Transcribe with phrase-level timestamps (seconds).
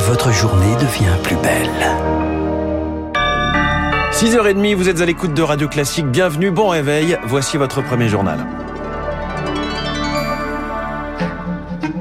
[0.00, 1.68] votre journée devient plus belle.
[4.12, 6.06] 6h30, vous êtes à l'écoute de Radio Classique.
[6.06, 7.18] Bienvenue, bon réveil.
[7.24, 8.46] Voici votre premier journal.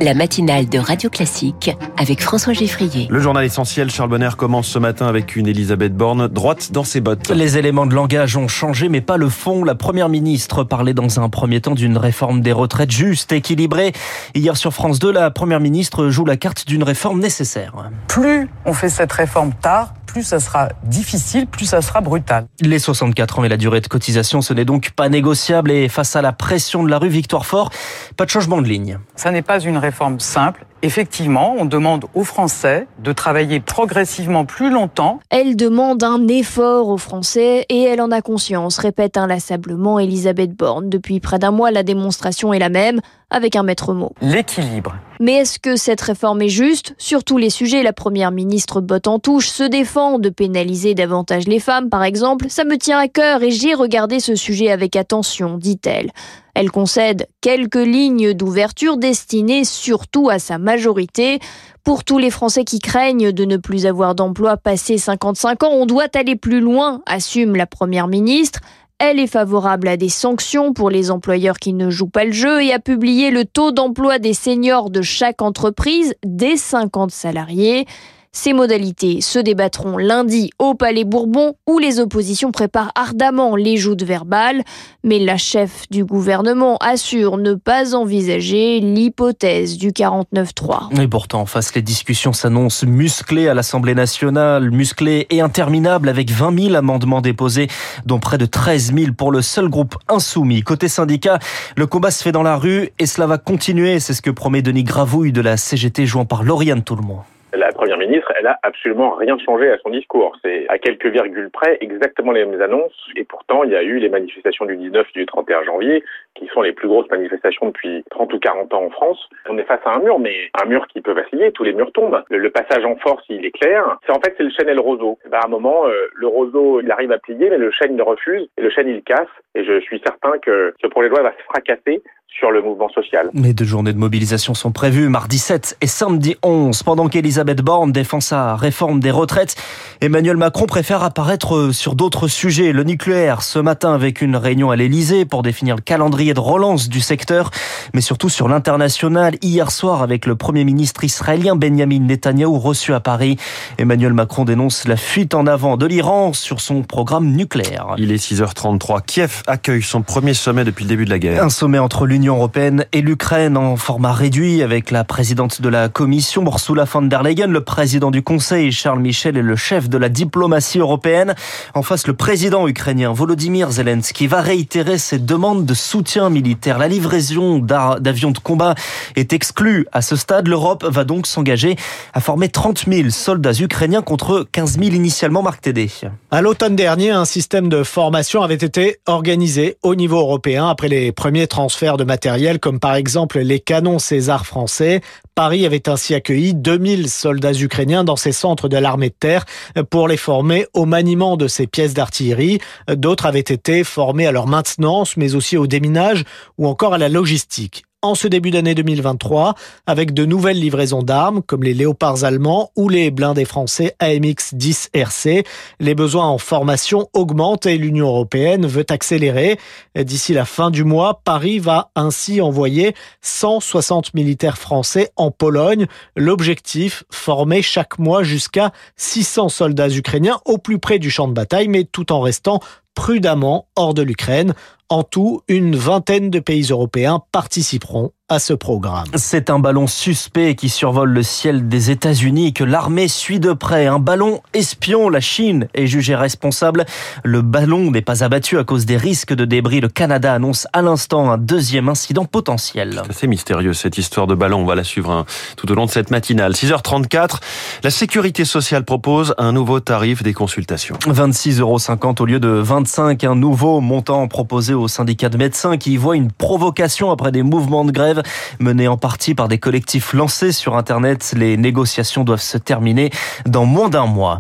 [0.02, 3.08] La matinale de Radio Classique avec François Geffrier.
[3.10, 7.02] Le journal essentiel, Charles Bonner commence ce matin avec une Elisabeth Borne droite dans ses
[7.02, 7.30] bottes.
[7.30, 9.66] Les éléments de langage ont changé, mais pas le fond.
[9.66, 13.92] La première ministre parlait dans un premier temps d'une réforme des retraites juste, équilibrée.
[14.36, 17.74] Hier sur France 2, la première ministre joue la carte d'une réforme nécessaire.
[18.08, 22.48] Plus on fait cette réforme tard, plus ça sera difficile, plus ça sera brutal.
[22.62, 26.16] Les 64 ans et la durée de cotisation, ce n'est donc pas négociable et face
[26.16, 27.70] à la pression de la rue Victoire Fort,
[28.18, 28.98] pas de changement de ligne.
[29.16, 30.66] Ça n'est pas une réforme simple.
[30.82, 35.20] Effectivement, on demande aux Français de travailler progressivement plus longtemps.
[35.30, 40.90] Elle demande un effort aux Français et elle en a conscience, répète inlassablement Elisabeth Borne.
[40.90, 44.14] Depuis près d'un mois, la démonstration est la même, avec un maître mot.
[44.22, 44.96] L'équilibre.
[45.20, 46.96] Mais est-ce que cette réforme est juste?
[46.98, 51.46] Sur tous les sujets, la première ministre botte en touche, se défend de pénaliser davantage
[51.46, 52.46] les femmes, par exemple.
[52.50, 56.12] Ça me tient à cœur et j'ai regardé ce sujet avec attention, dit-elle.
[56.56, 61.40] Elle concède quelques lignes d'ouverture destinées surtout à sa majorité.
[61.84, 65.86] Pour tous les Français qui craignent de ne plus avoir d'emploi passé 55 ans, on
[65.86, 68.60] doit aller plus loin, assume la Première ministre.
[69.00, 72.62] Elle est favorable à des sanctions pour les employeurs qui ne jouent pas le jeu
[72.62, 77.86] et a publié le taux d'emploi des seniors de chaque entreprise des 50 salariés.
[78.32, 84.04] Ces modalités se débattront lundi au Palais Bourbon où les oppositions préparent ardemment les joutes
[84.04, 84.62] verbales.
[85.04, 91.02] Mais la chef du gouvernement assure ne pas envisager l'hypothèse du 49-3.
[91.02, 96.66] Et pourtant, face, les discussions s'annoncent musclées à l'Assemblée nationale, musclées et interminables avec 20
[96.68, 97.68] 000 amendements déposés,
[98.06, 100.62] dont près de 13 000 pour le seul groupe insoumis.
[100.62, 101.40] Côté syndicat,
[101.76, 104.00] le combat se fait dans la rue et cela va continuer.
[104.00, 107.22] C'est ce que promet Denis Gravouille de la CGT jouant par Lauriane Toulmont.
[107.54, 110.36] La première ministre, elle a absolument rien changé à son discours.
[110.44, 113.10] C'est à quelques virgules près exactement les mêmes annonces.
[113.16, 116.04] Et pourtant, il y a eu les manifestations du 19 et du 31 janvier,
[116.36, 119.30] qui sont les plus grosses manifestations depuis 30 ou 40 ans en France.
[119.50, 121.52] On est face à un mur, mais un mur qui peut vaciller.
[121.52, 122.24] Tous les murs tombent.
[122.30, 123.98] Le, passage en force, il est clair.
[124.06, 125.18] C'est en fait c'est le chêne et le roseau.
[125.30, 128.02] Ben, à un moment, euh, le roseau, il arrive à plier, mais le chêne il
[128.02, 129.28] refuse et le chêne il casse.
[129.56, 132.04] Et je suis certain que ce projet de loi va se fracasser
[132.38, 133.30] sur le mouvement social.
[133.34, 136.84] Les deux journées de mobilisation sont prévues mardi 7 et samedi 11.
[136.84, 139.56] Pendant qu'Elisabeth Borne défend sa réforme des retraites,
[140.00, 142.72] Emmanuel Macron préfère apparaître sur d'autres sujets.
[142.72, 146.88] Le nucléaire ce matin avec une réunion à l'Elysée pour définir le calendrier de relance
[146.88, 147.52] du secteur,
[147.94, 149.36] mais surtout sur l'international.
[149.42, 153.38] Hier soir avec le premier ministre israélien Benjamin Netanyahou reçu à Paris,
[153.78, 157.96] Emmanuel Macron dénonce la fuite en avant de l'Iran sur son programme nucléaire.
[157.98, 159.02] Il est 6h33.
[159.06, 161.44] Kiev accueille son premier sommet depuis le début de la guerre.
[161.44, 165.70] Un sommet entre l'Union l'Union européenne et l'Ukraine en format réduit avec la présidente de
[165.70, 169.88] la Commission, Ursula von der Leyen, le président du Conseil, Charles Michel, et le chef
[169.88, 171.34] de la diplomatie européenne.
[171.76, 176.78] En face, le président ukrainien, Volodymyr Zelensky, va réitérer ses demandes de soutien militaire.
[176.78, 178.76] La livraison d'avions de combat
[179.16, 179.88] est exclue.
[179.94, 181.78] À ce stade, l'Europe va donc s'engager
[182.14, 185.90] à former 30 000 soldats ukrainiens contre 15 000 initialement, Marc Tédé.
[186.32, 191.14] À l'automne dernier, un système de formation avait été organisé au niveau européen après les
[191.14, 195.02] premiers transferts de matériel comme par exemple les canons César français.
[195.36, 199.46] Paris avait ainsi accueilli 2000 soldats ukrainiens dans ses centres de l'armée de terre
[199.92, 202.60] pour les former au maniement de ces pièces d'artillerie.
[202.92, 206.24] D'autres avaient été formés à leur maintenance mais aussi au déminage
[206.58, 209.56] ou encore à la logistique en ce début d'année 2023
[209.86, 214.90] avec de nouvelles livraisons d'armes comme les léopards allemands ou les blindés français AMX 10
[214.94, 215.44] RC.
[215.80, 219.60] Les besoins en formation augmentent et l'Union européenne veut accélérer.
[219.96, 225.88] D'ici la fin du mois, Paris va ainsi envoyer 160 militaires français en Pologne.
[226.16, 231.68] L'objectif, former chaque mois jusqu'à 600 soldats ukrainiens au plus près du champ de bataille
[231.68, 232.62] mais tout en restant
[233.00, 234.54] prudemment hors de l'Ukraine.
[234.90, 239.06] En tout, une vingtaine de pays européens participeront à ce programme.
[239.16, 243.88] C'est un ballon suspect qui survole le ciel des États-Unis que l'armée suit de près.
[243.88, 246.86] Un ballon espion, la Chine est jugée responsable.
[247.24, 249.82] Le ballon n'est pas abattu à cause des risques de débris.
[249.82, 253.02] Le Canada annonce à l'instant un deuxième incident potentiel.
[253.04, 254.60] C'est assez mystérieux cette histoire de ballon.
[254.60, 255.26] On va la suivre hein,
[255.58, 256.52] tout au long de cette matinale.
[256.52, 257.40] 6h34,
[257.84, 260.96] la sécurité sociale propose un nouveau tarif des consultations.
[261.08, 261.80] 26,50 euros
[262.20, 266.32] au lieu de 25, un nouveau montant proposé au syndicat de médecins qui voit une
[266.32, 268.19] provocation après des mouvements de grève
[268.60, 271.34] menée en partie par des collectifs lancés sur Internet.
[271.36, 273.12] Les négociations doivent se terminer
[273.46, 274.40] dans moins d'un mois.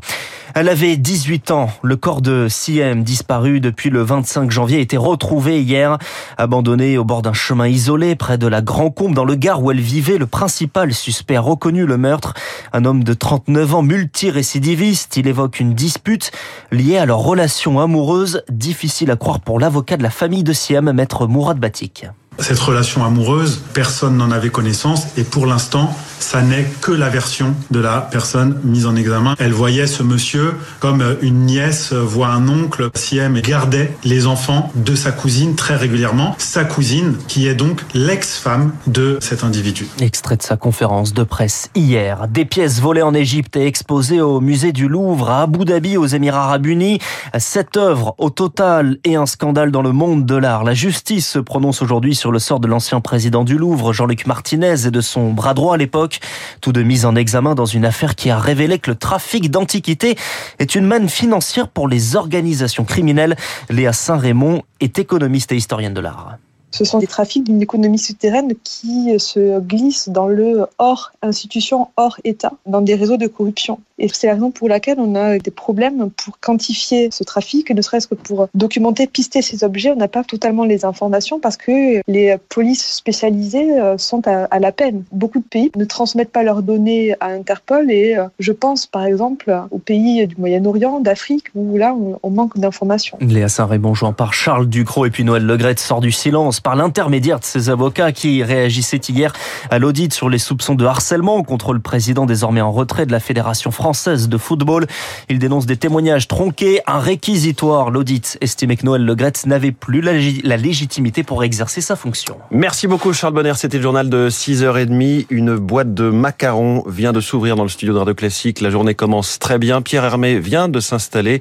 [0.55, 1.69] Elle avait 18 ans.
[1.83, 5.97] Le corps de Siem, disparu depuis le 25 janvier, a été retrouvé hier,
[6.37, 9.71] abandonné au bord d'un chemin isolé près de la Grand Combe dans le Gard où
[9.71, 10.17] elle vivait.
[10.17, 12.33] Le principal suspect a reconnu le meurtre.
[12.73, 15.17] Un homme de 39 ans, multirécidiviste.
[15.17, 16.31] Il évoque une dispute
[16.71, 18.43] liée à leur relation amoureuse.
[18.49, 22.07] Difficile à croire pour l'avocat de la famille de Siem, maître Mourad Batik.
[22.41, 25.95] Cette relation amoureuse, personne n'en avait connaissance et pour l'instant,
[26.29, 29.33] ça n'est que la version de la personne mise en examen.
[29.39, 32.91] Elle voyait ce monsieur comme une nièce voit un oncle.
[32.93, 36.35] Siem gardait les enfants de sa cousine très régulièrement.
[36.37, 39.87] Sa cousine, qui est donc l'ex-femme de cet individu.
[40.01, 42.27] Extrait de sa conférence de presse hier.
[42.27, 46.05] Des pièces volées en Égypte et exposées au musée du Louvre à Abu Dhabi aux
[46.05, 46.99] Émirats Arabes Unis.
[47.39, 50.63] Sept œuvres au total et un scandale dans le monde de l'art.
[50.63, 54.85] La justice se prononce aujourd'hui sur le sort de l'ancien président du Louvre, Jean-Luc Martinez,
[54.85, 56.18] et de son bras droit à l'époque.
[56.61, 60.15] Tous deux mis en examen dans une affaire qui a révélé que le trafic d'antiquités
[60.59, 63.35] est une manne financière pour les organisations criminelles.
[63.69, 66.37] Léa Saint-Raymond est économiste et historienne de l'art.
[66.71, 72.17] Ce sont des trafics d'une économie souterraine qui se glissent dans le hors institution, hors
[72.23, 73.79] État, dans des réseaux de corruption.
[73.99, 77.81] Et c'est la raison pour laquelle on a des problèmes pour quantifier ce trafic, ne
[77.81, 79.91] serait-ce que pour documenter, pister ces objets.
[79.91, 84.71] On n'a pas totalement les informations parce que les polices spécialisées euh, sont à, la
[84.71, 85.03] peine.
[85.11, 89.03] Beaucoup de pays ne transmettent pas leurs données à Interpol et euh, je pense par
[89.05, 93.17] exemple aux pays du Moyen-Orient, d'Afrique, où là on, manque d'informations.
[93.21, 97.39] Léa Saint-Raymond jouant par Charles Ducrot et puis Noël Legrette sort du silence par l'intermédiaire
[97.39, 99.33] de ses avocats qui réagissaient hier
[99.69, 103.19] à l'audit sur les soupçons de harcèlement contre le président désormais en retrait de la
[103.19, 104.87] Fédération française de football.
[105.29, 107.91] Il dénonce des témoignages tronqués, un réquisitoire.
[107.91, 112.37] L'audit estimait que Noël Legrette n'avait plus la, légitimité pour exercer sa fonction.
[112.51, 115.27] Merci beaucoup Charles Bonner, c'était le journal de 6h30.
[115.29, 118.61] Une boîte de macarons vient de s'ouvrir dans le studio de Radio Classique.
[118.61, 119.81] La journée commence très bien.
[119.81, 121.39] Pierre Hermé vient de s'installer.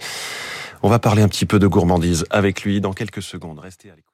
[0.82, 3.58] On va parler un petit peu de gourmandise avec lui dans quelques secondes.
[3.58, 4.07] Restez à l'écoute.